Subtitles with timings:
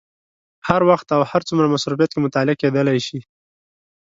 [0.67, 3.19] هر وخت او هر څومره مصروفیت کې مطالعه کېدای شي.